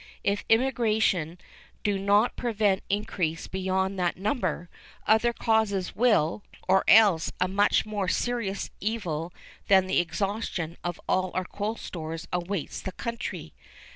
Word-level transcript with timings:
If 0.23 0.43
emigration 0.49 1.37
do 1.83 1.99
not 1.99 2.35
prevent 2.35 2.81
increase 2.89 3.45
beyond 3.45 3.99
that 3.99 4.17
number, 4.17 4.67
other 5.05 5.31
causes 5.31 5.95
will, 5.95 6.41
or 6.67 6.83
else 6.87 7.31
a 7.39 7.47
much 7.47 7.85
more 7.85 8.07
serious 8.07 8.71
evil 8.79 9.31
than 9.67 9.85
the 9.85 9.99
exhaustion 9.99 10.75
of 10.83 10.99
all 11.07 11.29
our 11.35 11.45
coal 11.45 11.75
stores 11.75 12.27
awaits 12.33 12.81
the 12.81 12.93
country. 12.93 13.53